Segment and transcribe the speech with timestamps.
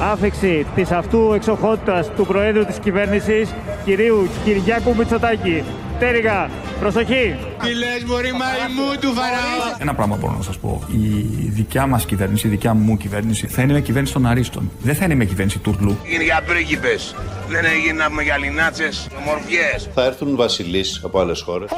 [0.00, 5.64] άφηξη της αυτού εξοχότητας του Προέδρου της κυβέρνησης, κυρίου Κυριάκου Μητσοτάκη.
[5.98, 6.50] Τέριγα,
[6.80, 7.36] προσοχή!
[7.62, 9.76] Τι λες μωρή μαϊμού του Φαραώ.
[9.78, 10.82] Ένα πράγμα μπορώ να σας πω.
[10.92, 14.70] Η δικιά μας κυβέρνηση, η δικιά μου κυβέρνηση θα είναι με κυβέρνηση των Αρίστων.
[14.82, 15.98] Δεν θα είναι με κυβέρνηση τουρλού.
[16.04, 17.14] Είναι για πρίγκιπες.
[17.48, 19.88] Δεν έγινε να πούμε για λινάτσες, ομορφιές.
[19.94, 21.70] Θα έρθουν βασιλείς από άλλες χώρες.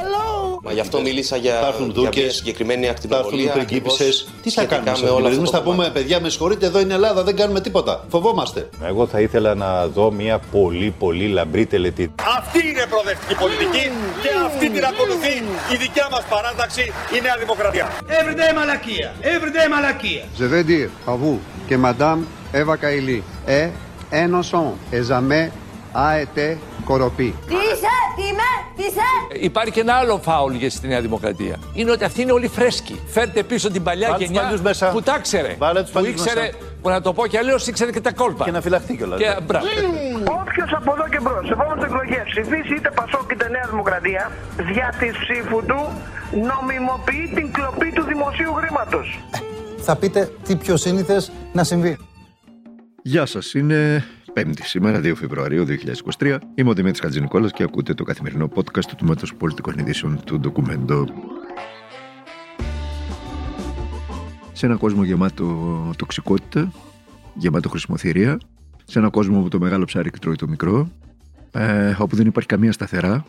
[0.63, 3.51] Μα γι' αυτό μίλησα για, Θα έρθουν για μια δούκες, συγκεκριμένη Θα έρθουν ακτινοβολία.
[3.51, 3.99] πριγκίπισσες.
[3.99, 5.91] ακριβώς Τι θα σχετικά κάνουμε με σε όλα όλα αυτά Εμείς το θα πούμε, κομμάτι.
[5.99, 8.05] παιδιά, με συγχωρείτε, εδώ είναι Ελλάδα, δεν κάνουμε τίποτα.
[8.09, 8.69] Φοβόμαστε.
[8.85, 12.13] Εγώ θα ήθελα να δω μια πολύ πολύ λαμπρή τελετή.
[12.37, 13.85] Αυτή είναι προοδευτική πολιτική
[14.21, 15.33] και αυτή την ακολουθεί
[15.73, 16.81] η δικιά μας παράταξη,
[17.17, 17.87] η Νέα Δημοκρατία.
[18.19, 19.13] Everyday μαλακία.
[19.21, 20.23] Everyday μαλακία.
[20.39, 21.37] Je veux dire à vous
[21.69, 22.21] que Madame
[22.61, 23.19] Eva Kaili
[25.95, 27.33] est innocente et jamais a été corrompue.
[27.47, 31.55] Τι είσαι, τι είμαι, τι είσαι; Υπάρχει και ένα άλλο φάουλ για στη Νέα Δημοκρατία.
[31.73, 32.99] Είναι ότι αυτοί είναι όλοι φρέσκοι.
[33.07, 34.89] Φέρτε πίσω την παλιά Βάλε τους γενιά παλιούς μέσα.
[34.89, 35.55] που τα ξέρε.
[35.59, 36.53] Βάλε τους που παλιούς ήξερε, μέσα.
[36.81, 38.43] που να το πω κι αλλιώς, ήξερε και τα κόλπα.
[38.45, 39.19] Και να φυλαχτεί κιόλας.
[39.19, 39.65] Και, μπράβο.
[40.41, 44.93] Όποιος από εδώ και μπρος, σε επόμενες εκλογές ψηφίσει είτε Πασόκ είτε Νέα Δημοκρατία, δια
[44.99, 45.79] της ψήφου του
[46.31, 49.19] νομιμοποιεί την κλοπή του δημοσίου χρήματος.
[49.81, 51.97] Θα πείτε τι πιο σύνηθες να συμβεί.
[53.01, 55.65] Γεια σας, είναι Πέμπτη σήμερα, 2 Φεβρουαρίου
[56.17, 56.37] 2023.
[56.55, 61.05] Είμαι ο Δημήτρης Χατζηνικόλας και ακούτε το καθημερινό podcast του Τμήματος Πολιτικών Ειδήσεων του Ντοκουμέντο.
[64.53, 66.71] Σε ένα κόσμο γεμάτο τοξικότητα,
[67.33, 68.39] γεμάτο χρησιμοθυρία,
[68.85, 70.91] σε ένα κόσμο που το μεγάλο ψάρι τρώει το μικρό,
[71.51, 73.25] ε, όπου δεν υπάρχει καμία σταθερά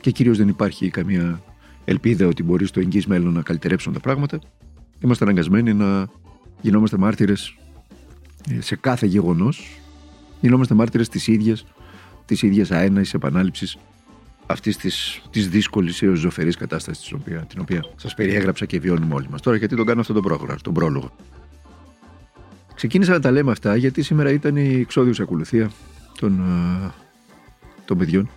[0.00, 1.42] και κυρίως δεν υπάρχει καμία
[1.84, 4.38] ελπίδα ότι μπορεί στο εγγύς μέλλον να καλυτερέψουν τα πράγματα,
[5.00, 6.08] είμαστε αναγκασμένοι να
[6.60, 7.56] γινόμαστε μάρτυρες
[8.50, 9.80] ε, σε κάθε γεγονός
[10.40, 11.64] γινόμαστε μάρτυρες της ίδιας
[12.30, 13.78] της ίδιας αέναης επανάληψης
[14.46, 19.14] αυτής της, της δύσκολης έως ζωφερής κατάστασης την οποία, την οποία σας περιέγραψα και βιώνουμε
[19.14, 19.40] όλοι μας.
[19.40, 21.10] Τώρα γιατί τον κάνω αυτό τον πρόγραμμα, τον πρόλογο.
[22.74, 25.70] Ξεκίνησα να τα λέμε αυτά γιατί σήμερα ήταν η εξόδιος ακολουθία
[26.18, 26.90] των, ε,
[27.84, 28.30] των παιδιών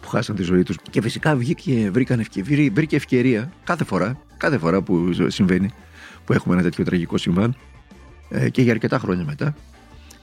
[0.00, 4.58] που χάσαν τη ζωή τους και φυσικά βγήκε, βρήκαν ευκαιρία, βρήκε ευκαιρία κάθε φορά, κάθε
[4.58, 5.70] φορά που συμβαίνει
[6.24, 7.56] που έχουμε ένα τέτοιο τραγικό συμβάν
[8.28, 9.54] ε, και για αρκετά χρόνια μετά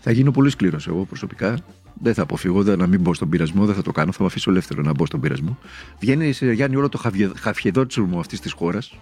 [0.05, 1.57] θα γίνω πολύ σκληρός εγώ προσωπικά.
[2.01, 4.11] Δεν θα αποφύγω δεν, να μην μπω στον πειρασμό, δεν θα το κάνω.
[4.11, 5.57] Θα με αφήσω ελεύθερο να μπω στον πειρασμό.
[5.99, 7.01] Βγαίνει σε Γιάννη όλο το
[7.39, 8.97] χαφιεδότσουρμο αυτής της χώρας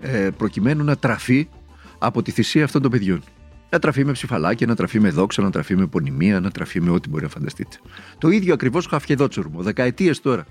[0.00, 1.48] ε, προκειμένου να τραφεί
[1.98, 3.22] από τη θυσία αυτών των παιδιών.
[3.70, 6.90] Να τραφεί με ψηφαλάκια, να τραφεί με δόξα, να τραφεί με πονημία, να τραφεί με
[6.90, 7.76] ό,τι μπορεί να φανταστείτε.
[8.18, 9.62] Το ίδιο ακριβώς χαφιεδότσουρμο.
[9.62, 10.46] Δεκαετίες τώρα.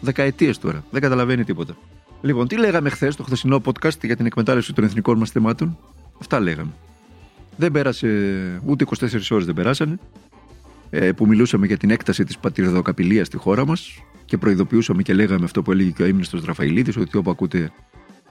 [0.00, 0.84] Δεκαετίες τώρα.
[0.90, 1.76] Δεν καταλαβαίνει τίποτα.
[2.20, 5.78] Λοιπόν, τι λέγαμε χθες στο χθεσινό podcast για την εκμετάλλευση των εθνικών μας θεμάτων;
[6.20, 6.70] Αυτά λέγαμε.
[7.56, 8.08] Δεν πέρασε
[8.64, 9.98] ούτε 24 ώρες δεν περάσανε
[10.90, 15.44] ε, που μιλούσαμε για την έκταση της πατριδοκαπηλείας στη χώρα μας και προειδοποιούσαμε και λέγαμε
[15.44, 17.72] αυτό που έλεγε και ο ύμνηστος Ραφαηλίδης ότι όπου ακούτε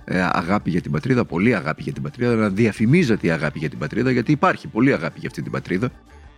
[0.03, 3.69] ε, αγάπη για την πατρίδα, πολύ αγάπη για την πατρίδα, να διαφημίζεται η αγάπη για
[3.69, 5.91] την πατρίδα γιατί υπάρχει πολύ αγάπη για αυτή την πατρίδα.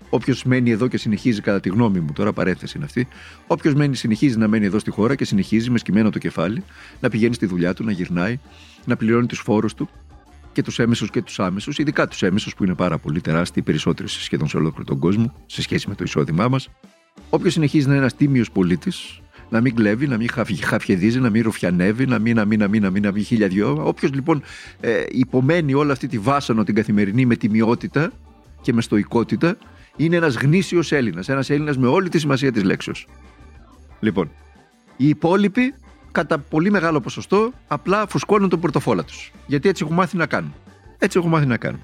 [0.10, 3.08] Όποιος μένει εδώ και συνεχίζει, κατά τη γνώμη μου, τώρα παρένθεση είναι αυτή,
[3.48, 6.64] όποιος μένει, συνεχίζει να μένει εδώ στη χώρα και συνεχίζει με σκυμμένο το κεφάλι
[7.00, 8.40] να πηγαίνει στη δουλειά του, να γυρνάει,
[8.86, 9.90] να πληρώνει τους φόρους του,
[10.54, 14.10] και τους έμεσους και τους άμεσους, ειδικά τους έμεσους που είναι πάρα πολύ τεράστιοι, περισσότεροι
[14.10, 16.70] σχεδόν σε ολόκληρο τον κόσμο, σε σχέση με το εισόδημά μας.
[17.30, 20.30] Όποιος συνεχίζει να είναι ένας τίμιος πολίτης, να μην κλέβει, να μην
[20.64, 23.48] χαφιεδίζει, να μην ρουφιανεύει, να μην, να μην, να μην, να μην, να μην χίλια
[23.48, 23.82] δυο.
[23.84, 24.42] Όποιος λοιπόν
[24.80, 28.12] ε, υπομένει όλη αυτή τη βάσανο την καθημερινή με τιμιότητα
[28.62, 29.58] και με στοικότητα,
[29.96, 31.30] είναι ένας γνήσιος Έλληνας.
[31.30, 33.08] Ένας Έλληνας με όλη τη σημασία της λέξεως.
[34.00, 34.32] Λοιπόν,
[34.98, 35.74] οι υπόλοιποι
[36.14, 39.32] κατά πολύ μεγάλο ποσοστό απλά φουσκώνουν τον πορτοφόλα τους.
[39.46, 40.54] Γιατί έτσι έχουν μάθει να κάνουν.
[40.98, 41.80] Έτσι έχουν μάθει να κάνουν.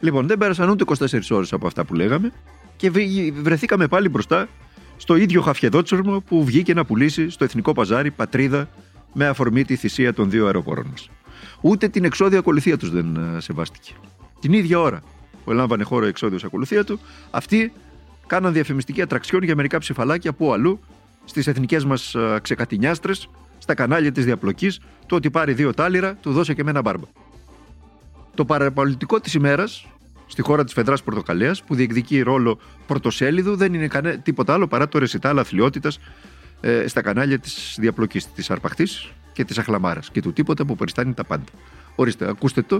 [0.00, 2.32] Λοιπόν, δεν πέρασαν ούτε 24 ώρες από αυτά που λέγαμε
[2.76, 2.90] και
[3.42, 4.48] βρεθήκαμε πάλι μπροστά
[4.96, 8.68] στο ίδιο χαφιεδότσορμο που βγήκε να πουλήσει στο εθνικό παζάρι πατρίδα
[9.12, 11.10] με αφορμή τη θυσία των δύο αεροπόρων μας.
[11.60, 13.92] Ούτε την εξόδια ακολουθία τους δεν ε, σεβάστηκε.
[14.40, 15.02] Την ίδια ώρα
[15.44, 17.00] που έλαμβανε χώρο η εξόδιο ακολουθία του,
[17.30, 17.72] αυτοί
[18.26, 20.80] κάναν διαφημιστική ατραξιόν για μερικά ψηφαλάκια που αλλού
[21.24, 23.28] στις εθνικές μας ξεκατηνιάστρες
[23.66, 27.06] στα κανάλια της διαπλοκής το ότι πάρει δύο τάλιρα, του δώσε και με ένα μπάρμπα.
[28.34, 29.86] Το παραπολιτικό της ημέρας,
[30.26, 34.88] στη χώρα της Φεδράς Πορτοκαλία, που διεκδικεί ρόλο πρωτοσέλιδου, δεν είναι κανέ, τίποτα άλλο παρά
[34.88, 35.98] το ρεσιτάλ αθλειότητας
[36.60, 41.14] ε, στα κανάλια της διαπλοκής, της Αρπαχτής και της Αχλαμάρας και του τίποτα που περιστάνει
[41.14, 41.44] τα πάντα.
[41.94, 42.78] Ορίστε, ακούστε το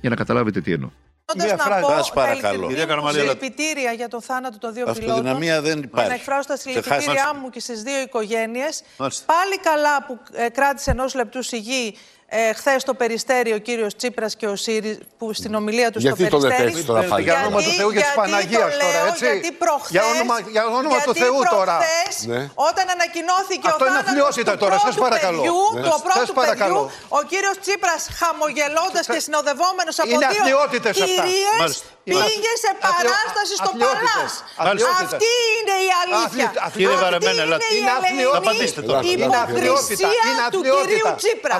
[0.00, 0.90] για να καταλάβετε τι εννοώ.
[1.36, 2.66] Μία φράση, σας παρακαλώ.
[2.68, 5.08] Κυρία Καραμαλή, συλληπιτήρια για το θάνατο των δύο πιλότων.
[5.08, 6.08] Αυτοδυναμία δεν υπάρχει.
[6.08, 8.82] Να εκφράσω τα συλληπιτήριά μου και στις δύο οικογένειες.
[8.98, 11.96] Πάλι καλά που ε, κράτησε ενός λεπτού σιγή
[12.36, 16.22] ε, χθες στο Περιστέρι ο κύριος Τσίπρας και ο ΣΥΡΙΖΑ που στην ομιλία του Γιατί
[16.26, 16.72] στο το λέτε Περιστέρι.
[16.74, 19.24] έτσι τώρα πάλι; Για όνομα του Θεού και της γιατί Παναγίας το τώρα, λέω, έτσι;
[19.32, 21.76] Γιατί προχθές, Για όνομα- για όνομα του γιατί Θεού τώρα.
[21.80, 22.40] προχθές, Ναι.
[22.70, 25.40] Όταν ανακοινώθηκε Αυτό ο είναι θάνατος αθλειότητα του τώρα, σας πρώτου παρακαλώ.
[25.42, 25.80] Παιδιού, Ναι.
[25.88, 26.80] Το Σας πρώτου παρακαλώ.
[26.84, 31.06] παιδιού, ο κύριος Τσίπρας χαμογελώντας και συνοδευόμενος από Είναι δύο αθλειότητες αυτά.
[31.16, 31.86] κυρίες Μάλιστα.
[32.10, 34.12] πήγε σε Αθλιο- παράσταση στο αθλειότητες.
[34.18, 34.34] Παλάς.
[34.62, 35.12] Αθλειότητες.
[35.18, 36.46] Αυτή είναι η αλήθεια.
[36.48, 37.64] Αθλη- Αυτή Κύριε Βαρεμένη, είναι ελάτε.
[37.64, 38.40] η Είναι ελεηνή αθλειότητα.
[38.44, 39.00] Απαντήστε τώρα.
[39.10, 39.72] Είναι αθλειότητα.
[39.72, 40.92] υποκρισία Είναι του αθλειότητα.
[40.92, 41.54] κυρίου Τσίπρα.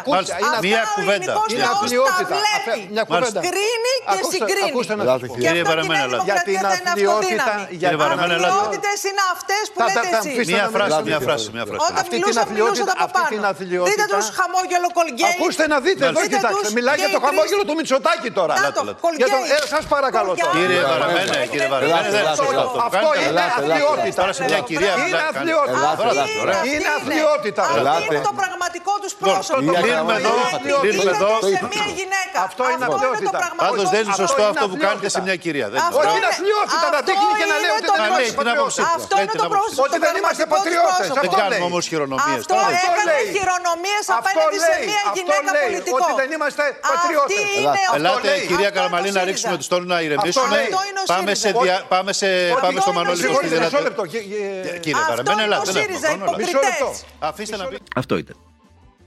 [0.64, 1.14] Ακούστε, Αυτά είναι μία ο κουβέντα.
[1.14, 2.34] ελληνικός Είναι λαός τα αθλειότητα.
[2.42, 2.70] βλέπει.
[2.70, 3.40] Αφέ- Μια κουβέντα.
[3.48, 4.70] Κρίνει και Ακούστε- συγκρίνει.
[4.74, 5.34] ακούστε να Ελάτε, σας πω.
[5.34, 6.24] Και Κύριε αυτό και η Βαρεμένη, Νέα ελάτε.
[6.28, 7.44] Για την Δημοκρατία θα είναι αθλειότητα.
[7.44, 7.78] αυτοδύναμη.
[7.80, 8.52] για Κύριε Βαρεμένη, την ελάτε.
[8.54, 10.34] Αθλειότητες είναι αυτές που Θα- λέτε θα- θα εσείς.
[10.34, 11.08] αφήσω Μία να φράση, μιλάτε.
[11.10, 11.80] μία φράση, μία φράση.
[11.86, 13.32] Όταν Αυτή την μιλούσαν, αθλειότητα- μιλούσαν από αυτή πάνω.
[13.34, 15.32] την αθλειότητα- Δείτε τους χαμόγελο κολγκέι.
[15.34, 16.62] Ακούστε να δείτε εδώ, Δείτε κοιτάξτε.
[16.64, 18.54] τους Μιλάει και για το οι τρεις- χαμόγελο του Μητσοτάκη τώρα.
[18.66, 19.56] Να το, Για το- κολγκέι.
[19.56, 20.54] ε, σας παρακαλώ τώρα.
[20.56, 20.92] Κύριε Κολγκέι.
[20.92, 22.66] Βαρεμένε, Έχετε κύριε δει Βαρεμένε, δεν Ελάτε, είναι ελάτε.
[22.66, 23.18] αυτό που Αυτό κάνετε.
[23.18, 24.18] είναι Ελάτε, αθλειότητα.
[24.20, 25.78] Τώρα σε μια κυρία Είναι μιλάει, αθλειότητα.
[25.84, 26.02] κάνετε.
[26.04, 26.56] Τώρα, Αυτή ωραία.
[26.58, 27.62] αυτή Είναι αθλειότητα.
[27.66, 28.02] Αυτό Ελάτε.
[28.06, 29.60] είναι το πραγματικό τους πρόσωπο.
[29.68, 30.32] το κλείνουμε εδώ,
[30.62, 31.30] κλείνουμε εδώ.
[31.54, 32.38] σε μια γυναίκα.
[32.48, 33.38] Αυτό είναι το αθλειότητα.
[33.44, 35.16] πραγματικό Πάντως δεν είναι τους σωστό είναι αυτό που κάνετε αθλειότητα.
[35.16, 35.66] σε μια κυρία.
[35.74, 36.18] Δεν Αυτό Όχι, είναι.
[36.18, 38.42] είναι αθλειότητα να αυτό δείχνει και να λέει είναι ότι το δεν Να λέει είναι
[38.42, 38.88] την άποψή του.
[38.98, 39.82] Αυτό Λέει είναι την το άποψή πρόσωπο.
[39.88, 41.06] Ότι δεν είμαστε πατριώτες.
[41.18, 41.68] Δεν Αυτό κάνουμε λέει.
[41.70, 42.40] όμως χειρονομίες.
[42.44, 42.68] Αυτό τώρα.
[42.88, 43.26] έκανε λέει.
[43.36, 44.84] χειρονομίες Αυτό απέναντι σε λέει.
[44.90, 45.64] μια Αυτό γυναίκα λέει.
[45.66, 46.04] πολιτικό.
[46.06, 47.36] Ότι δεν είμαστε πατριώτες.
[47.38, 48.42] Αυτή είναι αυτό Ελάτε, λέει.
[48.50, 49.62] κυρία Αυτό Καραμαλή, είναι να ο ρίξουμε ΣΥΡΙΖΑ.
[49.62, 50.56] τους τόνους να ηρεμήσουμε.
[50.66, 51.64] Αυτό είναι ο Πάμε σε, ΣΥΡΙΖΑ.
[51.66, 51.76] δια...
[51.94, 52.28] πάμε σε...
[52.64, 53.34] πάμε στο είναι ο Μανώλη ΣΥΡΙΖΑ.
[53.34, 53.86] Κωστή, Συγχωρείτε, μισό δηλαδή.
[53.88, 54.02] λεπτό.
[54.12, 55.62] Γε- γε- Κύριε Αυτό Βαρεμένη, είναι ελάτε.
[55.62, 56.42] ο δεν έχουμε ΣΥΡΙΖΑ, χρόνο, ελάτε.
[56.42, 56.88] Μισό λεπτό.
[56.88, 57.28] υποκριτές.
[57.30, 57.76] Αφήστε να πει.
[58.02, 58.36] Αυτό ήταν.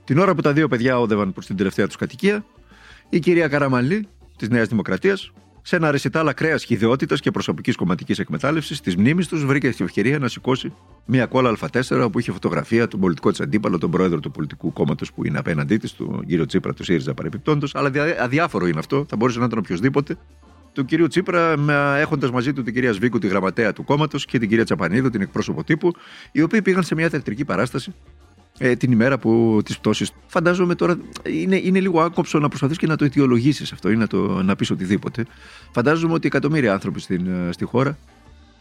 [0.08, 2.46] Την ώρα που τα δύο παιδιά όδευαν προς την τελευταία τους κατοικία,
[3.10, 4.08] η κυρία Καραμαλή
[4.38, 5.32] της Νέας Δημοκρατίας,
[5.62, 10.20] σε ένα ρεσιτάλ ακραία χειδαιότητα και προσωπικής κομματικής εκμετάλλευσης της μνήμης τους, βρήκε την ευκαιρία
[10.20, 10.74] να σηκώσει
[11.06, 15.14] μια κόλλα Α4 που είχε φωτογραφία του πολιτικό της αντίπαλο, τον πρόεδρο του πολιτικού κόμματος
[15.14, 17.76] που είναι απέναντί της, του κύριο Τσίπρα, του ΣΥΡΙΖΑ παρεπιπτόντως.
[17.76, 20.18] Αλλά δια- αδιάφορο είναι αυτό, θα μπορούσε να ήταν οποιοδήποτε.
[20.74, 21.56] Του κυρίου Τσίπρα,
[21.98, 25.22] έχοντας μαζί του την κυρία Σβίκου, τη γραμματέα του κόμματος, και την κυρία Τσαπανίδου, την
[25.22, 25.92] εκπρόσωπο τύπου,
[26.32, 27.94] οι οποίοι πήγαν σε μια θεατρική παράσταση
[28.58, 30.06] ε, την ημέρα που τη πτώση.
[30.28, 34.08] Φαντάζομαι τώρα είναι, είναι λίγο άκοψο να προσπαθείς και να το αιτιολογήσεις αυτό ή να,
[34.08, 35.26] το, να πεις οτιδήποτε.
[35.72, 37.98] Φαντάζομαι ότι εκατομμύρια άνθρωποι στην, ε, στη χώρα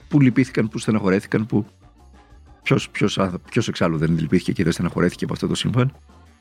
[0.09, 1.67] που λυπήθηκαν, που στεναχωρέθηκαν, που.
[2.63, 5.93] Ποιος ποιος, άνθρω- ποιος εξάλλου δεν λυπήθηκε και δεν στεναχωρέθηκε από αυτό το συμβάν,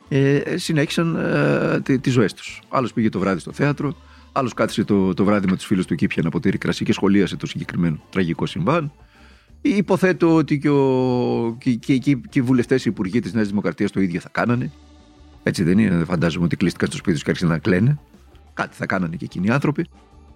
[0.10, 2.62] ε, ε, συνέχισαν ε, τι τις ζωές τους.
[2.69, 3.96] Άλλος πήγε το βράδυ στο θέατρο,
[4.31, 6.94] άλλος κάθισε το, το βράδυ με τους φίλους του και ήπια ένα ποτήρι κρασί και
[6.94, 8.92] σχολίασε το συγκεκριμένο τραγικό συμβάν.
[9.68, 13.92] Υποθέτω ότι και, ο, και, και, και, και οι βουλευτές, οι υπουργοί της Νέας Δημοκρατίας
[13.92, 14.72] το ίδιο θα κάνανε.
[15.44, 18.00] Έτσι δεν είναι, δεν φαντάζομαι ότι κλείστηκαν στο σπίτι τους και άρχισαν να κλαίνε.
[18.54, 19.86] Κάτι θα κάνανε και εκείνοι οι άνθρωποι.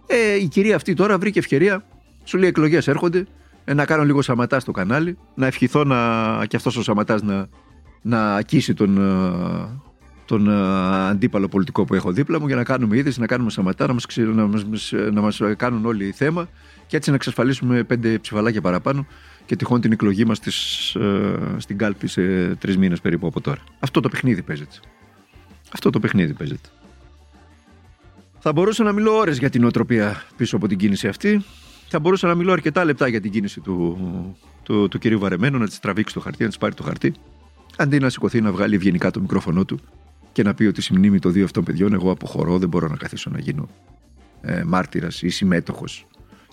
[0.07, 1.83] Ε, η κυρία αυτή τώρα βρήκε ευκαιρία,
[2.23, 3.27] σου λέει εκλογές έρχονται,
[3.65, 7.47] ε, να κάνω λίγο σαματά στο κανάλι, να ευχηθώ να, και αυτός ο σαματάς να,
[8.01, 9.79] να ακίσει τον, ε,
[10.25, 13.87] τον ε, αντίπαλο πολιτικό που έχω δίπλα μου για να κάνουμε είδηση, να κάνουμε σαματά,
[13.87, 14.65] να μας, ξε- να μας,
[15.11, 16.47] να μας κάνουν όλοι θέμα
[16.89, 19.05] και έτσι να εξασφαλίσουμε πέντε ψηφαλάκια παραπάνω
[19.45, 23.61] και τυχόν την εκλογή μας στις, ε, στην κάλπη σε τρεις μήνες περίπου από τώρα.
[23.79, 24.75] Αυτό το παιχνίδι παίζεται.
[25.73, 26.69] Αυτό το παιχνίδι παίζεται.
[28.39, 31.43] Θα μπορούσα να μιλώ ώρες για την οτροπία πίσω από την κίνηση αυτή.
[31.87, 33.97] Θα μπορούσα να μιλώ αρκετά λεπτά για την κίνηση του,
[34.63, 37.13] του, του κυρίου Βαρεμένου, να της τραβήξει το χαρτί, να της πάρει το χαρτί.
[37.77, 39.79] Αντί να σηκωθεί να βγάλει ευγενικά το μικρόφωνο του
[40.31, 42.95] και να πει ότι στη μνήμη των δύο αυτών παιδιών εγώ αποχωρώ, δεν μπορώ να
[42.95, 43.69] καθίσω να γίνω
[44.41, 46.07] ε, μάρτυρας ή συμμέτοχος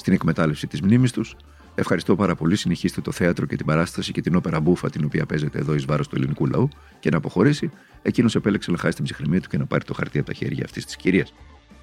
[0.06, 1.37] στην εκμετάλλευση της μνήμης τους.
[1.75, 2.56] Ευχαριστώ πάρα πολύ.
[2.56, 5.85] Συνεχίστε το θέατρο και την παράσταση και την όπερα μπούφα την οποία παίζετε εδώ εις
[5.85, 6.69] βάρος του ελληνικού λαού
[7.00, 7.70] και να αποχωρήσει.
[8.03, 10.64] Εκείνος επέλεξε να χάσει την ψυχραιμία του και να πάρει το χαρτί από τα χέρια
[10.64, 11.35] αυτής της κυρίας.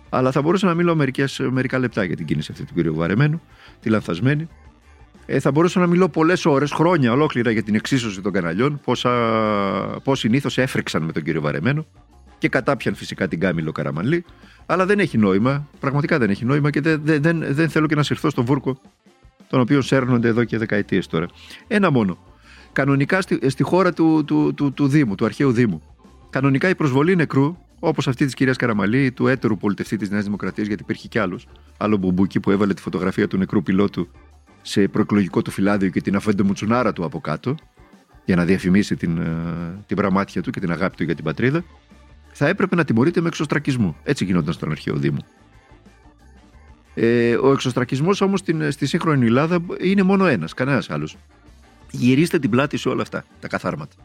[0.10, 3.42] Αλλά θα μπορούσα να μιλώ μερικές, μερικά λεπτά για την κίνηση αυτή του κυρίου Βαρεμένου,
[3.80, 4.48] τη λανθασμένη.
[5.26, 8.80] Ε, θα μπορούσα να μιλώ πολλές ώρες, χρόνια ολόκληρα για την εξίσωση των καναλιών,
[10.04, 11.86] πώς συνήθως έφριξαν με τον κύριο Βαρεμένο
[12.44, 14.26] και κατάπιαν φυσικά την κάμηλο Καραμανλή.
[14.66, 17.96] Αλλά δεν έχει νόημα, πραγματικά δεν έχει νόημα και δεν, δεν, δεν, δεν θέλω και
[17.96, 18.80] να συρθώ στο βούρκο
[19.50, 21.28] τον οποίο σέρνονται εδώ και δεκαετίες τώρα.
[21.68, 22.18] Ένα μόνο.
[22.74, 25.82] Κανονικά στη, στη χώρα του, του, του, του Δήμου, του αρχαίου Δήμου,
[26.30, 30.68] κανονικά η προσβολή νεκρού, όπως αυτή της κυρίας Καραμανλή, του έτερου πολιτευτή της Νέας Δημοκρατίας,
[30.68, 34.08] γιατί υπήρχε κι άλλος, άλλο μπουμπούκι που έβαλε τη φωτογραφία του νεκρού πιλότου
[34.62, 37.56] σε προεκλογικό του φυλάδιο και την αφεντομουτσουνάρα του από κάτω,
[38.26, 41.64] για να διαφημίσει την, ε, την πραμάτια του και την αγάπη του για την πατρίδα,
[42.34, 43.96] θα έπρεπε να τιμωρείται με εξωστρακισμό.
[44.04, 45.26] Έτσι γινόταν στον αρχαίο Δήμο.
[46.94, 51.18] Ε, ο εξωστρακισμός όμως στη σύγχρονη Ελλάδα είναι μόνο ένας, κανένας άλλος.
[51.92, 53.96] Γυρίστε την πλάτη σε όλα αυτά τα καθάρματα.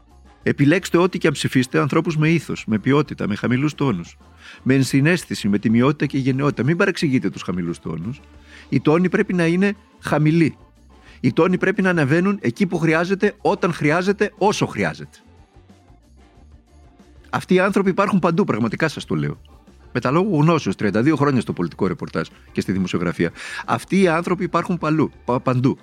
[0.43, 4.17] Επιλέξτε ό,τι και αν ψηφίστε ανθρώπους με ήθος, με ποιότητα, με χαμηλούς τόνους.
[4.63, 6.65] Με ενσυναίσθηση, με τιμιότητα και γενναιότητα.
[6.65, 8.21] Μην παρεξηγείτε τους χαμηλούς τόνους.
[8.69, 10.57] Οι τόνοι πρέπει να είναι χαμηλοί.
[11.21, 15.19] Οι τόνοι πρέπει να ανεβαίνουν εκεί που χρειάζεται, όταν χρειάζεται, όσο χρειάζεται.
[17.31, 19.41] Αυτοί οι άνθρωποι υπάρχουν παντού, πραγματικά σας το λέω.
[19.93, 23.31] Με τα λόγου γνώσεως, 32 χρόνια στο πολιτικό ρεπορτάζ και στη δημοσιογραφία.
[23.67, 25.11] Αυτοί οι άνθρωποι υπάρχουν παλού,
[25.43, 25.79] παντού.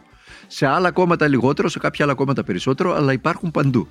[0.48, 3.88] Σε άλλα κόμματα λιγότερο, σε κάποια άλλα κόμματα περισσότερο, αλλά υπάρχουν παντού.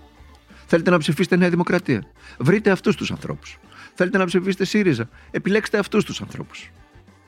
[0.66, 2.04] Θέλετε να ψηφίσετε Νέα Δημοκρατία.
[2.38, 3.58] Βρείτε αυτούς τους ανθρώπους.
[3.94, 5.08] Θέλετε να ψηφίσετε ΣΥΡΙΖΑ.
[5.30, 6.70] Επιλέξτε αυτούς τους ανθρώπους.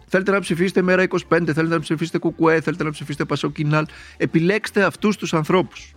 [0.06, 3.87] Θέλετε να ψηφίσετε Μέρα 25, θέλετε να ψηφίσετε Κουκουέ, θέλετε να ψηφίσετε Πασοκινάλ.
[4.16, 5.95] Επιλέξτε αυτούς τους ανθρώπους.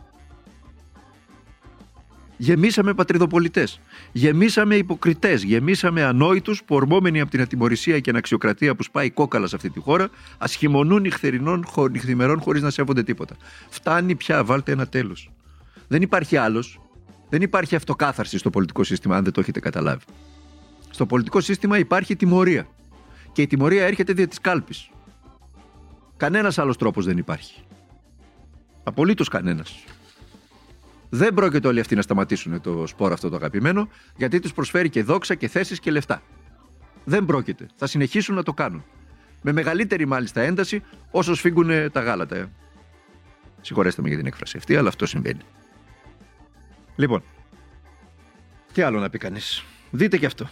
[2.41, 3.81] Γεμίσαμε πατριδοπολιτές.
[4.11, 5.43] Γεμίσαμε υποκριτές.
[5.43, 9.79] Γεμίσαμε ανόητους που ορμόμενοι από την ατιμορρησία και αναξιοκρατία που σπάει κόκαλα σε αυτή τη
[9.79, 13.35] χώρα, ασχημονούν νυχθερινών χω, νυχθημερών χωρίς να σέβονται τίποτα.
[13.69, 15.31] Φτάνει πια, βάλτε ένα τέλος.
[15.87, 16.79] Δεν υπάρχει άλλος.
[17.29, 20.03] Δεν υπάρχει αυτοκάθαρση στο πολιτικό σύστημα, αν δεν το έχετε καταλάβει.
[20.89, 22.67] Στο πολιτικό σύστημα υπάρχει τιμωρία.
[23.31, 24.89] Και η τιμωρία έρχεται δια της κάλπης.
[26.17, 27.61] Κανένας άλλος τρόπος δεν υπάρχει.
[28.83, 29.83] Απολύτως κανένας.
[31.09, 35.03] Δεν πρόκειται όλοι αυτοί να σταματήσουν το σπόρο αυτό το αγαπημένο, γιατί τους προσφέρει και
[35.03, 36.21] δόξα και θέσεις και λεφτά.
[37.03, 37.67] Δεν πρόκειται.
[37.75, 38.85] Θα συνεχίσουν να το κάνουν.
[39.41, 42.35] Με μεγαλύτερη μάλιστα ένταση όσο σφίγγουν τα γάλατα.
[42.35, 42.49] ε.
[43.61, 45.41] Συγχωρέστε με για την έκφραση αυτή, αλλά αυτό συμβαίνει.
[46.95, 47.23] Λοιπόν,
[48.73, 50.49] τι άλλο να πει κανείς; Δείτε και αυτό.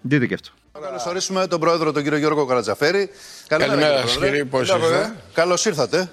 [0.00, 0.50] Δείτε και αυτό.
[0.80, 3.10] Καλωσορίσουμε τον πρόεδρο, τον κύριο Γιώργο Καρατζαφέρη.
[3.48, 5.14] Καλημέρα σας, κύριε, πώς είστε.
[5.32, 6.10] Καλώς ήρθατε.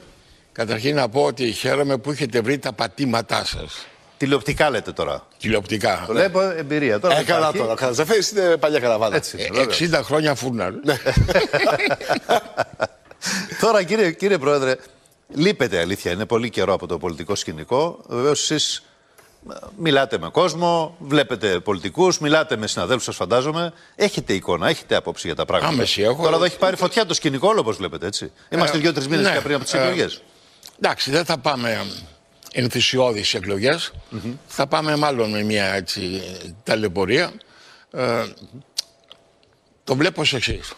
[0.52, 3.86] Καταρχήν να πω ότι χαίρομαι που έχετε βρει τα πατήματά σας.
[4.18, 5.28] Τηλεοπτικά λέτε τώρα.
[5.40, 6.04] Τηλεοπτικά.
[6.08, 7.00] Το λέω από εμπειρία.
[7.00, 7.58] Τώρα Ε, καλά υπάρχει.
[7.58, 7.72] τώρα.
[7.72, 9.16] Ο Καρατζαφέρης είναι παλιά καραβάνα.
[9.16, 9.66] Έτσι, Ε, βέβαια.
[10.02, 10.72] 60 χρόνια φούρναρ.
[13.62, 14.76] Τώρα, κύριε, κύριε Πρόεδρε,
[15.28, 16.12] λείπετε αλήθεια.
[16.12, 18.00] Είναι πολύ καιρό από το πολιτικό σκηνικό.
[18.08, 18.84] Βεβαίως, εσείς
[19.78, 23.74] μιλάτε με κόσμο, βλέπετε πολιτικούς, μιλάτε με συναδέλφους, σας φαντάζομαι.
[23.96, 25.74] Έχετε εικόνα, έχετε άποψη για τα πράγματα.
[25.74, 26.24] Άμεση έχω.
[26.24, 28.32] Τώρα εδώ έχει πάρει φωτιά το σκηνικό, όλο όπως βλέπετε έτσι.
[28.50, 30.22] Είμαστε Ε, δύο-τρεις μήνες ναι, πριν από τις ε, εκλογές.
[30.84, 31.86] Εντάξει, δεν θα πάμε
[32.52, 33.92] ενθουσιώδεις εκλογές.
[34.48, 36.22] Θα πάμε μάλλον με μια έτσι,
[36.64, 37.32] ταλαιπωρία.
[37.92, 38.24] Ε,
[39.84, 40.74] το βλέπω ως εξής.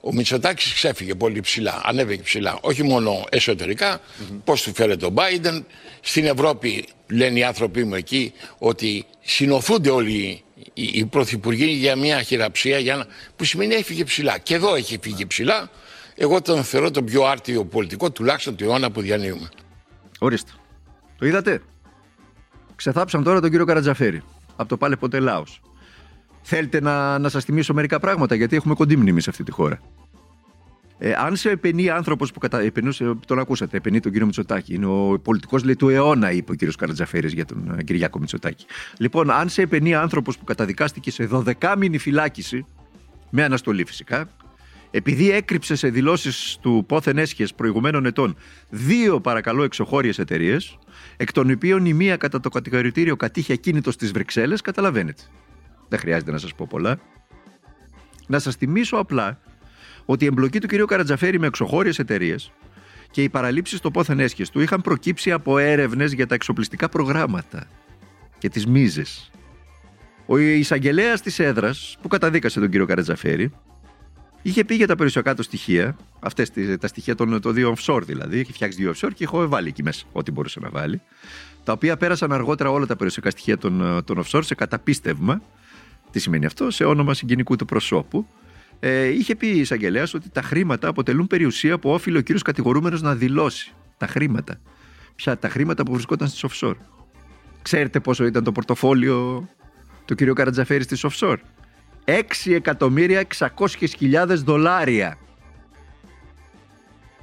[0.00, 4.00] Ο Μητσοτάκης ξέφυγε πολύ ψηλά, ανέβηκε ψηλά, όχι μόνο εσωτερικά,
[4.44, 5.62] πώς του φέρεται ο Biden.
[6.00, 10.44] Στην Ευρώπη λένε οι άνθρωποι μου εκεί ότι συνοθούνται όλοι
[10.74, 14.38] οι, οι πρωθυπουργοί για μια χειραψία για να, που σημαίνει έφυγε ψηλά.
[14.38, 15.70] Και εδώ έχει φύγει ψηλά.
[16.16, 19.48] Εγώ τον θεωρώ τον πιο άρτιο πολιτικό, τουλάχιστον του αιώνα που διανύουμε.
[20.18, 20.52] Ορίστε.
[21.18, 21.62] Το είδατε;
[22.76, 24.22] Ξεθάψαν τώρα τον κύριο Καρατζαφέρη.
[24.56, 25.60] Από το πάλε ποτέ Λάος.
[26.42, 29.80] Θέλετε να, να σας θυμίσω μερικά πράγματα, γιατί έχουμε κοντή μνήμη σε αυτή τη χώρα.
[30.98, 32.60] Ε, αν σε επενεί άνθρωπος που κατα...
[32.60, 34.74] επενούσε, τον ακούσατε, επενεί τον κύριο Μητσοτάκη.
[34.74, 38.66] Είναι ο πολιτικός λέει του αιώνα, είπε ο κύριος Καρατζαφέρης για τον ε, Κυριάκο Μητσοτάκη.
[38.98, 42.66] Λοιπόν, αν σε επενεί άνθρωπος που καταδικάστηκε σε 12 μήνη φυλάκιση,
[43.30, 44.28] με αναστολή φυσικά,
[44.96, 48.36] επειδή έκρυψε σε δηλώσεις του πόθεν έσχε προηγουμένων ετών
[48.68, 50.78] δύο παρακαλώ εξωχώριες εταιρείες,
[51.16, 55.22] εκ των οποίων η μία κατά το κατηγορητήριο κατήχε ακίνητο στις Βρυξέλλες, καταλαβαίνετε.
[55.88, 56.98] Δεν χρειάζεται να σας πω πολλά.
[58.26, 59.40] Να σας θυμίσω απλά
[60.04, 62.52] ότι η εμπλοκή του κυρίου Καρατζαφέρη με εξωχώριες εταιρείες
[63.10, 67.68] και οι παραλήψεις στο πόθεν έσχε του είχαν προκύψει από έρευνες για τα εξοπλιστικά προγράμματα
[68.38, 69.30] και τις μίζες.
[70.26, 73.52] Ο εισαγγελέας της έδρας που καταδίκασε τον κύριο Καρατζαφέρη
[74.48, 78.02] είχε πει για τα περιουσιακά του στοιχεία, αυτές τις- τα στοιχεία των, των δύο offshore
[78.02, 81.00] δηλαδή, είχε φτιάξει δύο offshore και έχω βάλει εκεί μέσα ό,τι μπορούσε να βάλει,
[81.64, 85.42] τα οποία πέρασαν αργότερα όλα τα περιουσιακά στοιχεία των, των offshore σε καταπίστευμα.
[86.10, 88.26] Τι σημαίνει αυτό, σε όνομα συγκινικού του προσώπου.
[88.80, 93.02] Ε, είχε πει η εισαγγελέας ότι τα χρήματα αποτελούν περιουσία που όφιλε ο κύριος κατηγορούμενος
[93.02, 93.72] να δηλώσει.
[93.98, 94.60] Τα χρήματα.
[95.16, 96.76] Ποια, τα χρήματα που βρισκόταν στις offshore.
[97.62, 99.48] Ξέρετε πόσο ήταν το πορτοφόλιο
[100.04, 101.36] του κύριου Καρατζαφέρη στις offshore;
[102.06, 105.18] 6 εκατομμύρια 600.000 δολάρια.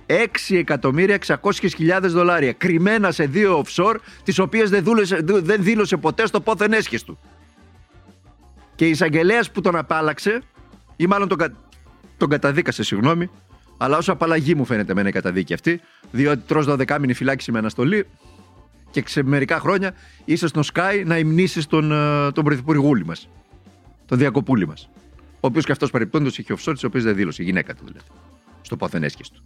[0.06, 2.54] 6 εκατομμύρια 600.000 δολάρια.
[2.54, 7.20] Κρυμμένα σε δύο offshore, τις οποίες δεν, δούλεσε, δεν δήλωσε ποτέ στο πόθεν έσχες του.
[8.76, 10.42] Και η εισαγγελέας που τον απάλαξε,
[10.96, 11.54] ή μάλλον τον, κα-
[12.18, 13.30] τον καταδίκασε, συγγνώμη,
[13.78, 17.58] αλλά όσο απαλλαγή μου φαίνεται εμένα η καταδίκη αυτή, διότι τρως 12 μήνη φυλάκιση με
[17.58, 18.08] αναστολή
[18.92, 19.94] και σε μερικά χρόνια
[20.26, 23.28] είσαι στο Sky να υμνήσεις τον, ε, τον πρωθυπουργούλη μας
[24.06, 24.90] τον Διακοπούλη μας.
[25.34, 27.42] Ο οποίος και αυτός παρεπτόντως είχε offshore, τις οποίες δεν δήλωσε.
[27.42, 28.06] Η γυναίκα του δηλαδή.
[28.62, 29.44] Στο πόθεν έσχε του.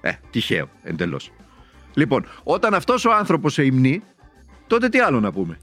[0.00, 1.30] Ε, τυχαίο εντελώς.
[1.94, 4.02] Λοιπόν, όταν αυτός ο άνθρωπος σε υμνεί,
[4.66, 5.58] τότε τι άλλο να πούμε;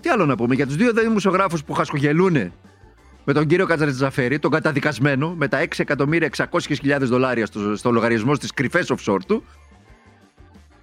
[0.00, 2.52] Τι άλλο να πούμε; Για τους δύο δημοσιογράφους που χασκογελούν
[3.24, 8.92] με τον κύριο Κατζαρετζαφέρη, τον καταδικασμένο, με τα 6.600.000 δολάρια στο, στο λογαριασμό στις κρυφές
[8.96, 9.44] offshore του.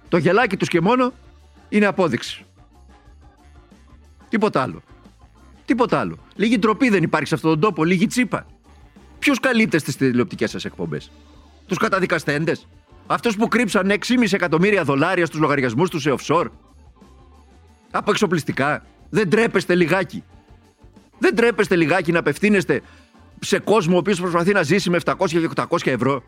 [0.08, 1.12] Το γελάκι τους και μόνο
[1.68, 2.44] είναι απόδειξη.
[4.28, 4.82] Τίποτα άλλο.
[5.72, 6.18] Τίποτα άλλο.
[6.34, 8.46] Λίγη ντροπή δεν υπάρχει σε αυτόν τον τόπο, λίγη τσίπα.
[9.18, 11.10] Ποιου καλύπτε στις τηλεοπτικές σας εκπομπές,
[11.66, 12.68] Τους καταδικαστέντες,
[13.06, 16.46] Αυτούς που κρύψαν 6,5 εκατομμύρια δολάρια στους λογαριασμούς τους σε offshore;
[17.90, 18.84] Από εξοπλιστικά.
[19.10, 20.24] Δεν τρέπεστε λιγάκι.
[21.18, 22.82] Δεν τρέπεστε λιγάκι να απευθύνεστε
[23.40, 26.22] σε κόσμο ο οποίος προσπαθεί να ζήσει με 700 και 800 ευρώ;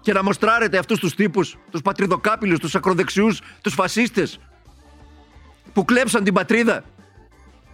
[0.00, 4.40] Και να μοστράρετε αυτούς τους τύπους, τους πατριδοκάπηλους, τους ακροδεξιούς, τους φασίστες.
[5.72, 6.84] Που κλέψαν την πατρίδα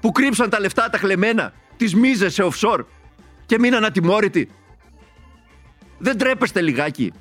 [0.00, 2.84] που κρύψαν τα λεφτά τα χλεμμένα τις μίζες σε offshore
[3.46, 4.50] και μείναν ατιμόρυτοι.
[5.98, 7.12] Δεν τρέπεστε λιγάκι.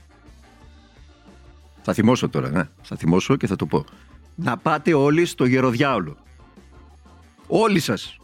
[1.82, 2.64] Θα θυμώσω τώρα, ναι.
[2.82, 3.86] Θα θυμώσω και θα το πω.
[4.36, 6.18] Να πάτε όλοι στο γεροδιάολο.
[7.48, 8.18] Όλοι σας.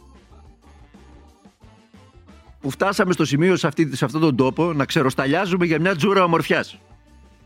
[2.60, 6.24] Που φτάσαμε στο σημείο σε, αυτή, σε αυτόν τον τόπο να ξεροσταλιάζουμε για μια τζούρα
[6.24, 6.78] ομορφιάς.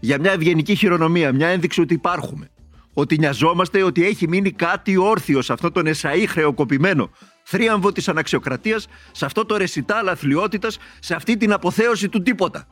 [0.01, 2.51] Για μια ευγενική χειρονομία, μια ένδειξη ότι υπάρχουμε.
[2.99, 7.11] Ότι νοιαζόμαστε ότι έχει μείνει κάτι όρθιο σε αυτό τον εσαΐ χρεοκοπημένο
[7.43, 12.67] θρίαμβο της αναξιοκρατίας, σε αυτό το ρεσιτάλ αθλειότητας, σε αυτή την αποθέωση του τίποτα.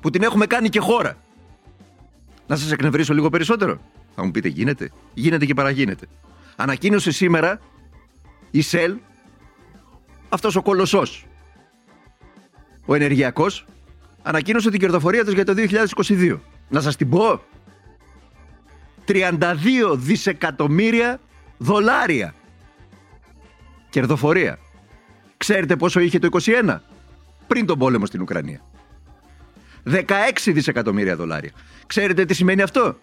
[0.00, 1.16] Που την έχουμε κάνει και χώρα.
[2.46, 3.80] Να σας εκνευρίσω λίγο περισσότερο.
[4.14, 4.90] Θα μου πείτε γίνεται.
[5.14, 6.06] Γίνεται και παραγίνεται.
[6.56, 7.60] Ανακοίνωσε σήμερα
[8.50, 8.96] η ΣΕΛ
[10.28, 11.26] αυτός ο κολοσσός
[12.86, 13.64] ο ενεργειακός
[14.22, 16.40] ανακοίνωσε την κερδοφορία της για το 2022.
[16.68, 17.42] Να σας την πω.
[19.08, 21.20] 32 δισεκατομμύρια
[21.58, 22.34] δολάρια.
[23.90, 24.58] Κερδοφορία.
[25.36, 26.78] Ξέρετε πόσο είχε το 21
[27.46, 28.60] πριν τον πόλεμο στην Ουκρανία.
[29.90, 30.00] 16
[30.46, 31.50] δισεκατομμύρια δολάρια.
[31.86, 32.98] Ξέρετε τι σημαίνει αυτό;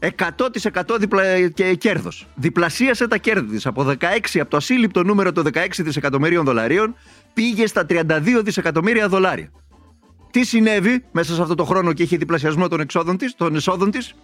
[0.00, 1.48] 100% διπλα...
[1.48, 2.26] και κέρδος.
[2.34, 3.66] Διπλασίασε τα κέρδη της.
[3.66, 3.94] Από 16,
[4.34, 6.94] από το ασύλληπτο νούμερο των 16 δισεκατομμυρίων δολαρίων
[7.32, 9.50] πήγε στα 32 δισεκατομμύρια δολάρια.
[10.30, 13.90] Τι συνέβη μέσα σε αυτό το χρόνο και είχε διπλασιασμό των, εξόδων της, των εσόδων
[13.90, 14.14] της,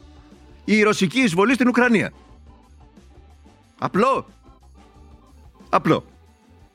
[0.64, 2.12] η ρωσική εισβολή στην Ουκρανία.
[3.78, 4.26] Απλό.
[5.68, 6.04] Απλό.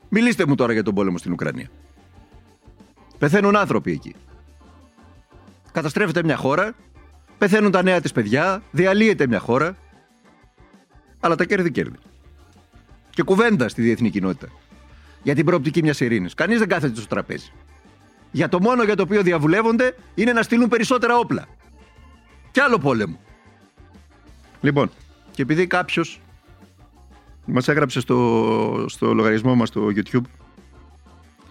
[0.09, 1.69] Μιλήστε μου τώρα για τον πόλεμο στην Ουκρανία.
[3.17, 4.15] Πεθαίνουν άνθρωποι εκεί.
[5.71, 6.75] Καταστρέφεται μια χώρα,
[7.37, 9.77] πεθαίνουν τα νέα της παιδιά, διαλύεται μια χώρα,
[11.19, 11.97] αλλά τα κέρδη κέρδη.
[13.09, 14.47] Και κουβέντα στη διεθνή κοινότητα
[15.23, 16.33] για την προοπτική μιας ειρήνης.
[16.33, 17.51] Κανείς δεν κάθεται στο τραπέζι.
[18.31, 21.45] Για το μόνο για το οποίο διαβουλεύονται είναι να στείλουν περισσότερα όπλα.
[22.51, 23.19] Κι άλλο πόλεμο.
[24.65, 24.89] Λοιπόν,
[25.31, 26.21] και επειδή κάποιος
[27.45, 30.21] μας έγραψε στο, στο λογαριασμό μας στο YouTube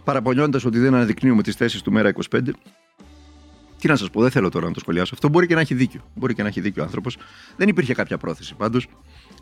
[0.05, 2.41] παραπονιώντας ότι δεν αναδεικνύουμε τις θέσεις του Μέρα 25.
[3.79, 5.11] Τι να σας πω, δεν θέλω τώρα να το σχολιάσω.
[5.15, 6.01] Αυτό μπορεί και να έχει δίκιο.
[6.15, 7.17] Μπορεί και να έχει δίκιο ο άνθρωπος.
[7.57, 8.55] Δεν υπήρχε κάποια πρόθεση.
[8.55, 8.87] Πάντως,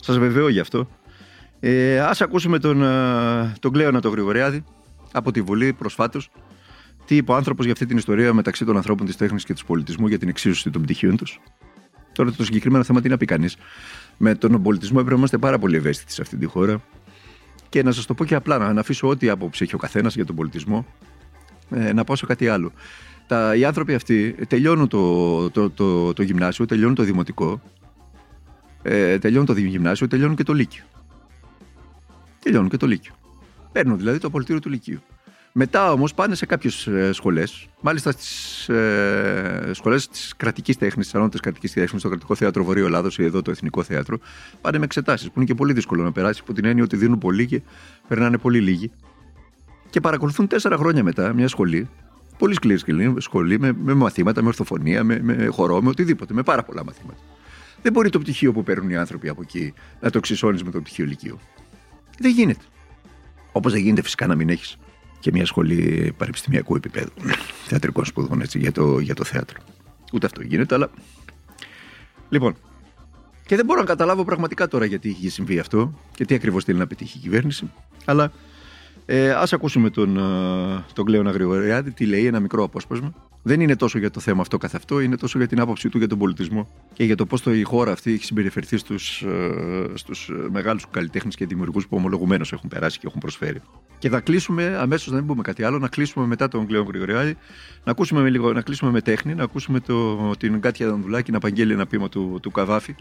[0.01, 0.89] σας βεβαιώ γι' αυτό.
[1.61, 4.65] Ε, ας ακούσουμε τον, ε, τον Κλέωνα τον Γρηγοριάδη
[5.13, 6.31] από τη Βουλή προσφάτως.
[7.05, 9.65] Τι είπε ο άνθρωπος για αυτή την ιστορία μεταξύ των ανθρώπων της τέχνης και του
[9.65, 11.41] πολιτισμού για την εξίσωση των πτυχίων τους.
[12.13, 13.57] Τώρα το συγκεκριμένο θέμα τι να πει κανείς.
[14.17, 16.83] Με τον πολιτισμό έπρεπε να είμαστε πάρα πολύ ευαίσθητοι σε αυτή τη χώρα.
[17.69, 20.25] Και να σας το πω και απλά, να αφήσω ό,τι άποψη έχει ο καθένας για
[20.25, 20.87] τον πολιτισμό,
[21.71, 22.73] ε, να πάω σε κάτι άλλο.
[23.27, 27.63] Τα, οι άνθρωποι αυτοί τελειώνουν το, το, το, το, γυμνάσιο, τελειώνουν το δημοτικό,
[28.83, 30.85] ε, τελειώνουν το γυμνάσιο, τελειώνουν και το λύκειο.
[32.43, 33.13] Τελειώνουν και το Λύκειο.
[33.73, 35.01] Παίρνουν δηλαδή το απολυτήριο του Λυκείου.
[35.55, 41.41] Μετά όμως πάνε σε κάποιες σχολές, μάλιστα στις ε, σχολές της κρατικής τέχνης, της ανώτατης
[41.41, 44.19] κρατικής τέχνης, στο κρατικό θέατρο Βορείου Ελλάδος ή εδώ το Εθνικό Θέατρο,
[44.61, 47.19] πάνε με εξετάσεις που είναι και πολύ δύσκολο να περάσει από την έννοια ότι δίνουν
[47.19, 47.63] πολύ και
[48.09, 48.91] περνάνε πολύ λίγοι.
[49.91, 51.89] Και παρακολουθούν τέσσερα χρόνια μετά μια σχολή,
[52.39, 56.63] πολύ σκληρή σχολή, με, με μαθήματα, με ορθοφωνία, με, με χορό, με οτιδήποτε, με πάρα
[56.63, 57.19] πολλά μαθήματα.
[57.83, 60.81] Δεν μπορεί το πτυχίο που παίρνουν οι άνθρωποι από εκεί να το εξισώνει με το
[60.81, 61.39] πτυχίο Λυκείου.
[62.19, 62.65] Δεν γίνεται.
[63.53, 64.77] Όπως δεν γίνεται φυσικά να μην έχεις
[65.23, 67.11] και μια σχολή πανεπιστημιακού επίπεδου
[67.67, 69.61] θεατρικών σπουδών έτσι, για, το, για το θέατρο.
[70.13, 70.91] Ούτε αυτό γίνεται, αλλά.
[72.29, 72.57] Λοιπόν.
[73.47, 76.79] Και δεν μπορώ να καταλάβω πραγματικά τώρα γιατί έχει συμβεί αυτό και τι ακριβώς θέλει
[76.79, 77.71] να πετύχει η κυβέρνηση.
[78.05, 78.33] Αλλά
[79.07, 83.15] ε, Α ακούσουμε τον, ε, τον Κλέον Αγρηγοριάδη τι λέει, ένα μικρό απόσπασμα.
[83.43, 85.99] Δεν είναι τόσο για το θέμα αυτό καθ' αυτό, είναι τόσο για την άποψή του
[85.99, 89.25] για τον πολιτισμό και για το πώς η χώρα αυτή έχει συμπεριφερθεί στους
[89.95, 93.61] στους ε, μεγάλους καλλιτέχνες και δημιουργούς που ομολογουμένως έχουν περάσει και έχουν προσφέρει.
[93.99, 97.37] Και θα κλείσουμε αμέσως, να μην πούμε κάτι άλλο, να κλείσουμε μετά τον Κλέον Γρηγοριάδη,
[97.85, 101.37] να, ακούσουμε με λίγο, να κλείσουμε με τέχνη, να ακούσουμε το, την Κάτια Δανδουλάκη να
[101.37, 102.95] απαγγέλει ένα πείμα του, του Καβάφη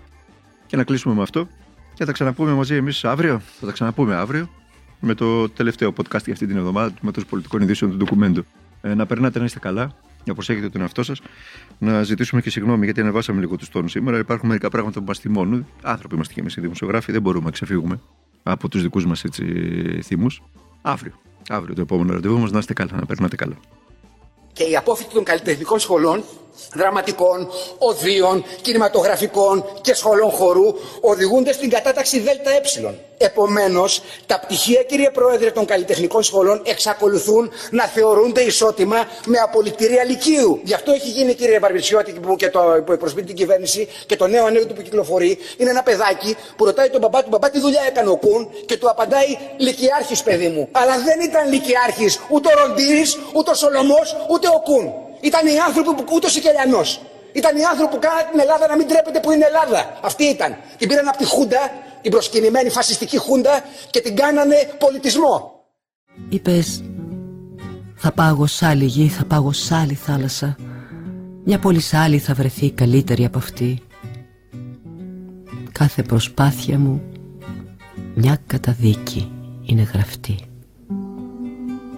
[0.66, 1.48] και να κλείσουμε με αυτό.
[1.94, 3.42] Και θα τα ξαναπούμε μαζί εμείς αύριο.
[3.60, 4.50] Θα τα ξαναπούμε αύριο
[5.02, 8.46] με το τελευταίο podcast για αυτή την εβδομάδα με των πολιτικών ειδήσεων του ντοκουμέντου.
[8.82, 11.22] Ε, να περνάτε να είστε καλά, να προσέχετε τον εαυτό σας.
[11.78, 14.18] Να ζητήσουμε και συγγνώμη γιατί ανεβάσαμε λίγο τους τόνους σήμερα.
[14.18, 15.68] Υπάρχουν μερικά πράγματα που μας θυμώνουν.
[15.82, 18.00] Άνθρωποι είμαστε και εμείς οι δημοσιογράφοι, δεν μπορούμε να ξεφύγουμε
[18.44, 19.24] από τους δικούς μας
[20.04, 20.28] θύμου.
[20.82, 21.14] Αύριο.
[21.50, 23.58] Αύριο το επόμενο ραντεβού μας να είστε καλά, να περνάτε καλά.
[24.54, 26.24] Και η απόφοιτη των καλλιτεχνικών σχολών
[26.74, 32.32] δραματικών, οδείων, κινηματογραφικών και σχολών χορού οδηγούνται στην κατάταξη ΔΕ.
[33.24, 40.60] Επομένως, τα πτυχία, κύριε Πρόεδρε, των καλλιτεχνικών σχολών εξακολουθούν να θεωρούνται ισότιμα με απολυτηρία λυκείου.
[40.64, 44.28] Γι' αυτό έχει γίνει, κύριε Βαρβιτσιώτη, που, και το, που εκπροσωπεί την κυβέρνηση και το
[44.28, 47.82] νέο ανέκδοτο που κυκλοφορεί, είναι ένα παιδάκι που ρωτάει τον μπαμπά του, μπαμπά τι δουλειά
[47.88, 50.68] έκανε ο Κουν; και του απαντάει Λυκειάρχης, παιδί μου.
[50.72, 54.94] Αλλά δεν ήταν Λυκειάρχης ούτε ο Ροντήρης, ούτε ο Σολομός, ούτε ο Κουν.
[55.20, 56.82] Ήταν οι άνθρωποι που ούτε ο Σικελιανό.
[57.34, 59.98] Ήταν οι άνθρωποι που κάναν την Ελλάδα να μην τρέπεται που είναι Ελλάδα.
[60.02, 60.58] Αυτή ήταν.
[60.78, 65.52] Την πήραν από τη Χούντα, την προσκυνημένη φασιστική Χούντα και την κάνανε πολιτισμό.
[66.30, 66.84] Είπες
[67.96, 70.56] θα πάγω σ' άλλη γη, θα πάγω σ' άλλη θάλασσα.
[71.44, 73.82] Μια πόλη σ' άλλη θα βρεθεί καλύτερη από αυτή.
[75.72, 77.02] Κάθε προσπάθεια μου
[78.16, 79.32] μια καταδίκη
[79.66, 80.36] είναι γραφτή.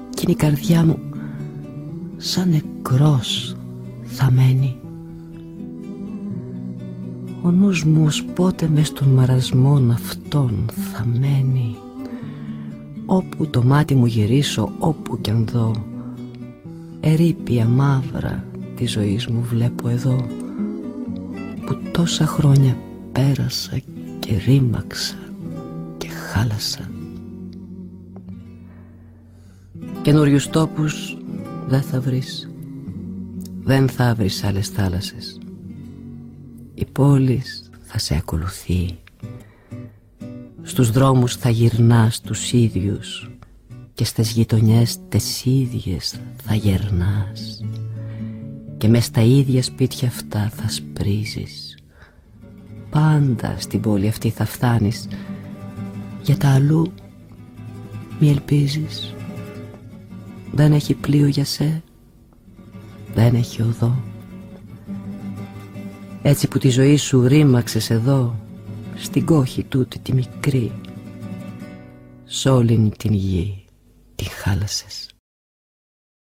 [0.09, 0.99] Κι είναι η καρδιά μου
[2.17, 3.55] σαν νεκρός
[4.03, 4.82] θα μένει
[7.45, 11.75] Ο νους μου ως πότε μες των μαρασμών αυτών θα μένει.
[13.05, 15.71] Όπου το μάτι μου γυρίσω, όπου κι αν δω
[16.99, 20.25] Ερήπια μαύρα της ζωής μου βλέπω εδώ
[21.65, 22.77] Που τόσα χρόνια
[23.11, 23.81] πέρασα
[24.19, 25.15] και ρήμαξα
[25.97, 26.89] και χάλασα.
[30.01, 31.17] Καινούριους τόπους
[31.67, 32.51] δεν θα βρεις
[33.63, 35.42] Δεν θα βρεις άλλες θάλασσες
[36.83, 37.41] Η πόλη
[37.83, 38.97] θα σε ακολουθεί.
[40.61, 43.31] Στους δρόμους θα γυρνάς τους ίδιους
[43.93, 47.61] Και στις γειτονιές τες ίδιες θα γερνάς.
[48.77, 51.77] Και μες στα ίδια σπίτια αυτά θα σπρίζεις.
[52.89, 55.07] Πάντα στην πόλη αυτή θα φτάνεις.
[56.23, 56.93] Για τα αλλού
[58.19, 59.13] μη ελπίζεις.
[60.51, 61.83] Δεν έχει πλοίο για σε
[63.13, 64.12] Δεν έχει οδό
[66.25, 68.35] Έτσι που τη ζωή σου ρήμαξες εδώ
[68.95, 70.71] στην κόχη τούτη τη μικρή
[72.23, 73.65] σ' όλη την γη
[74.15, 75.12] τη χάλασες